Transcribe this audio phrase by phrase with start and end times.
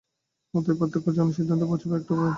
[0.53, 2.29] অতএব প্রত্যক্ষ জ্ঞান সিদ্ধান্তে পৌঁছিবার একটি উপায় মাত্র।